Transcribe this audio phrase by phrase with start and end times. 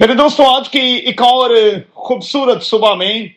[0.00, 1.50] میرے دوستوں آج کی ایک اور
[1.94, 3.28] خوبصورت صبح میں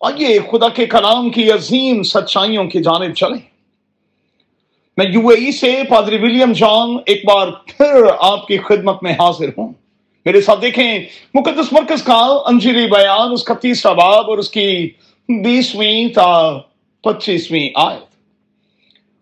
[0.00, 3.40] آئیے خدا کے کلام کی عظیم سچائیوں کی جانب چلیں۔
[4.96, 9.12] میں یو اے ای سے پادری ولیم جان ایک بار پھر آپ کی خدمت میں
[9.12, 9.72] حاضر ہوں۔
[10.24, 10.98] میرے ساتھ دیکھیں،
[11.34, 14.90] مقدس مرکز کا انجیری بیان، اس کا تیسرا باب اور اس کی
[15.28, 16.58] بیسویں تا
[17.02, 18.04] پچیسویں آیت۔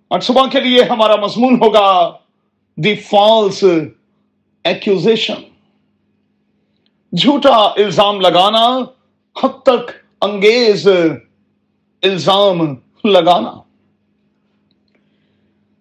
[0.09, 2.12] اور صبح کے لیے ہمارا مضمون ہوگا
[2.77, 3.64] دی فالس
[4.64, 5.54] ایکوزیشن۔
[7.21, 8.79] جھوٹا الزام لگانا،
[9.43, 10.88] حد تک انگیز
[12.02, 13.52] الزام لگانا۔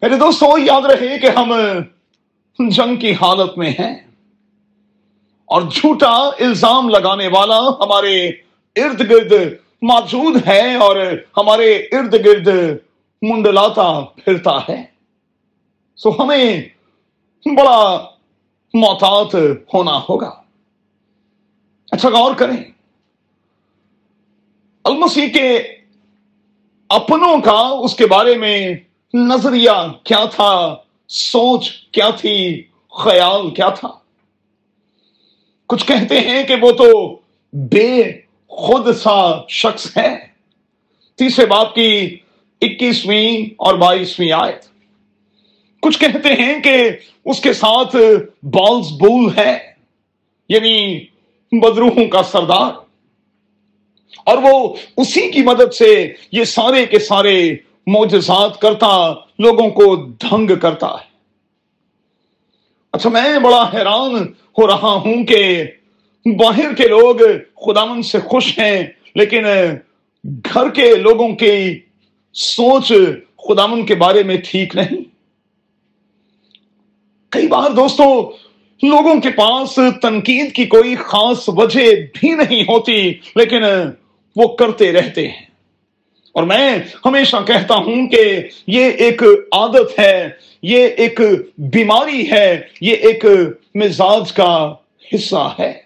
[0.01, 1.53] میرے دوستوں یاد رہے کہ ہم
[2.59, 4.07] جنگ کی حالت میں ہیں
[5.45, 8.27] اور جھوٹا الزام لگانے والا ہمارے
[8.75, 9.33] ارد گرد
[9.81, 10.95] موجود ہے اور
[11.37, 12.47] ہمارے ارد گرد
[13.21, 14.83] منڈلاتا پھرتا ہے۔
[15.95, 16.61] سو ہمیں
[17.45, 18.05] بڑا
[18.73, 19.35] محتاط
[19.73, 20.42] ہونا ہوگا۔
[21.93, 22.63] اچھا غور کریں۔
[24.83, 25.63] المسیح کے
[26.89, 28.75] اپنوں کا اس کے بارے میں
[29.13, 29.71] نظریہ
[30.03, 30.75] کیا تھا؟
[31.07, 33.87] سوچ کیا تھی؟ خیال کیا تھا؟
[35.67, 37.15] کچھ کہتے ہیں کہ وہ تو
[37.53, 40.27] بے خود سا شخص ہے۔
[41.15, 42.17] تیسرے باپ کی
[42.61, 44.65] اکیسویں اور بائیسویں آیت۔
[45.81, 46.89] کچھ کہتے ہیں کہ
[47.25, 47.95] اس کے ساتھ
[48.43, 49.73] بالز بول ہے
[50.49, 51.05] یعنی
[51.59, 52.71] بدروہوں کا سردار۔
[54.25, 57.55] اور وہ اسی کی مدد سے یہ سارے کے سارے
[57.87, 61.13] معجزات کرتا، لوگوں کو دھنگ کرتا ہے۔
[62.91, 64.15] اچھا میں بڑا حیران
[64.57, 65.63] ہو رہا ہوں کہ
[66.25, 67.15] باہر کے لوگ
[67.55, 68.83] خدامن سے خوش ہیں،
[69.15, 69.43] لیکن
[70.23, 71.79] گھر کے لوگوں کی
[72.33, 72.93] سوچ
[73.37, 75.03] خدامن کے بارے میں ٹھیک نہیں۔
[77.29, 78.31] کئی بار دوستوں
[78.83, 81.81] لوگوں کے پاس تنقید کی کوئی خاص وجہ
[82.19, 83.63] بھی نہیں ہوتی، لیکن
[84.35, 85.45] وہ کرتے رہتے ہیں۔
[86.31, 90.29] اور میں ہمیشہ کہتا ہوں کہ یہ ایک عادت ہے،
[90.61, 91.19] یہ ایک
[91.57, 93.25] بیماری ہے، یہ ایک
[93.75, 94.75] مزاج کا
[95.15, 95.81] حصہ ہے۔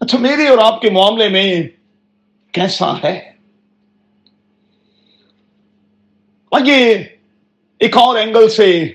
[0.00, 1.62] اچھا میرے اور آپ کے معاملے میں
[2.52, 3.30] کیسا ہے؟
[6.52, 7.04] آئیے
[7.78, 8.88] ایک اور اینگل سے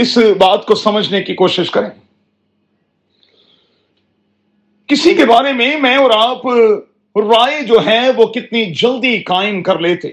[0.00, 1.90] اس بات کو سمجھنے کی کوشش کریں۔
[4.86, 6.46] کسی کے بارے میں میں اور آپ
[7.16, 10.08] رائے جو ہے وہ کتنی جلدی قائم کر لیتے۔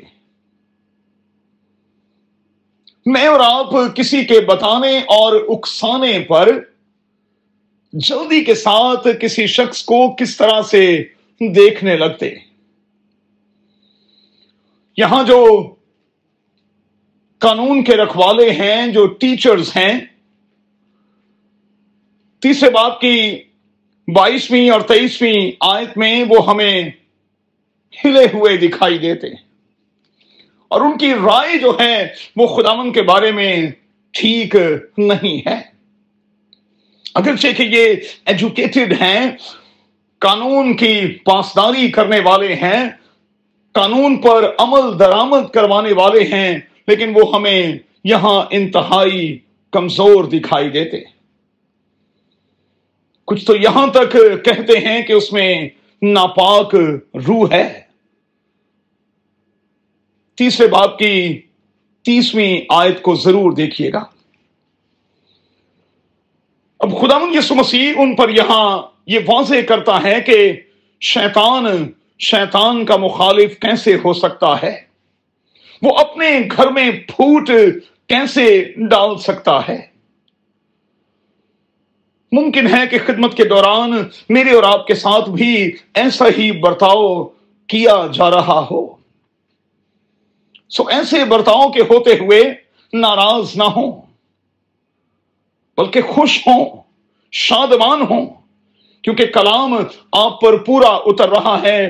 [3.06, 6.60] میں اور آپ کسی کے بتانے اور اکسانے پر
[7.94, 11.04] جلدی کے ساتھ کسی شخص کو کس طرح سے
[11.40, 12.36] دیکھنے لگتے۔
[14.98, 15.74] یہاں جو
[17.40, 20.00] قانون کے رکھوالے ہیں جو ٹیچرز ہیں۔
[22.42, 23.44] تیسرے باپ کی
[24.08, 26.90] بائیسویں اور تیئیسویں آیت میں وہ ہمیں
[28.06, 29.28] ہلے ہوئے دکھائی دیتے
[30.68, 33.68] اور ان کی رائے جو ہے وہ خدامن کے بارے میں
[34.12, 34.56] ٹھیک
[34.98, 35.62] نہیں ہے۔
[37.16, 37.96] اگرچہ کہ یہ
[38.26, 39.32] ایجوکیٹڈ ہیں،
[40.20, 42.90] قانون کی پاسداری کرنے والے ہیں،
[43.72, 49.40] قانون پر عمل درآمد کروانے والے ہیں لیکن وہ ہمیں یہاں انتہائی
[49.72, 50.98] کمزور دکھائی دیتے
[53.26, 54.12] کچھ تو یہاں تک
[54.46, 55.70] کہتے ہیں کہ اس میں
[56.02, 56.76] ناپاک
[57.28, 57.82] روح ہے۔
[60.36, 61.42] تیسرے باپ کی
[62.04, 64.04] تیسویں آیت کو ضرور دیکھیے گا۔
[66.80, 70.62] اب خدا یسو مسیح ان پر یہاں یہ واضح کرتا ہے کہ
[71.02, 74.87] شیطان شیطان کا مخالف کیسے ہو سکتا ہے؟
[75.82, 77.50] وہ اپنے گھر میں پھوٹ
[78.10, 78.48] کیسے
[78.90, 79.80] ڈال سکتا ہے؟
[82.32, 83.92] ممکن ہے کہ خدمت کے دوران
[84.30, 87.24] میرے اور آپ کے ساتھ بھی ایسا ہی برتاؤ
[87.70, 88.86] کیا جا رہا ہو۔
[90.70, 92.42] سو ایسے برتاؤ کے ہوتے ہوئے
[92.94, 93.92] ناراض نہ ہوں،
[95.78, 96.66] بلکہ خوش ہوں،
[97.34, 98.26] شادمان ہوں،
[99.04, 99.74] کیونکہ کلام
[100.12, 101.90] آپ پر پورا اتر رہا ہے۔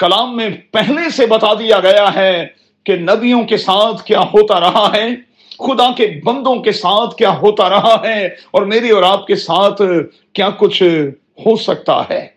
[0.00, 2.46] کلام میں پہلے سے بتا دیا گیا ہے
[2.84, 7.68] کہ نبیوں کے ساتھ کیا ہوتا رہا ہے؟ خدا کے بندوں کے ساتھ کیا ہوتا
[7.68, 9.82] رہا ہے؟ اور میری اور آپ کے ساتھ
[10.32, 10.82] کیا کچھ
[11.46, 12.28] ہو سکتا ہے؟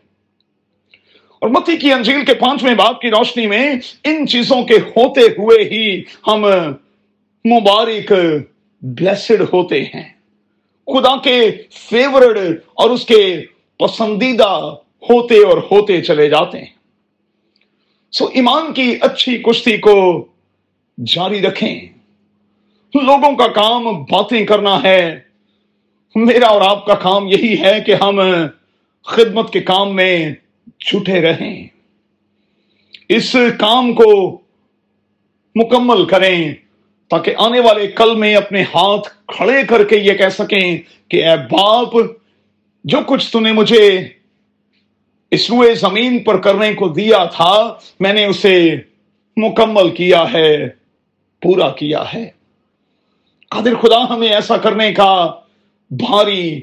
[1.40, 5.64] اور متی کی انجیل کے پانچویں باپ کی روشنی میں ان چیزوں کے ہوتے ہوئے
[5.64, 6.42] ہی ہم
[7.46, 8.14] مبارک،
[8.82, 10.14] بلیسڈ ہوتے ہیں۔
[10.86, 12.38] خدا کے فیورڈ
[12.74, 13.42] اور اس کے
[13.80, 14.76] پسندیدہ
[15.10, 16.76] ہوتے اور ہوتے چلے جاتے ہیں۔
[18.12, 20.28] سو ایمان کی اچھی کشتی کو
[20.98, 21.82] جاری رکھیں۔
[23.02, 25.20] لوگوں کا کام باتیں کرنا ہے۔
[26.16, 28.22] میرا اور آپ کا کام یہی ہے کہ ہم
[29.06, 30.34] خدمت کے کام میں
[30.80, 31.68] چھوٹے رہیں۔
[33.10, 34.42] اس کام کو
[35.56, 36.54] مکمل کریں
[37.10, 40.78] تاکہ آنے والے کل میں اپنے ہاتھ کھڑے کر کے یہ کہہ سکیں
[41.08, 41.96] کہ اے باپ،
[42.84, 44.08] جو کچھ تو نے مجھے
[45.32, 48.76] اس روئے زمین پر کرنے کو دیا تھا، میں نے اسے
[49.38, 50.85] مکمل کیا ہے۔
[51.46, 52.30] پورا کیا ہے۔
[53.50, 55.32] قادر خدا ہمیں ایسا کرنے کا
[55.92, 56.62] بھاری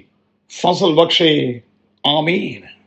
[0.50, 1.58] فضل بخشے۔
[2.04, 2.81] آمین۔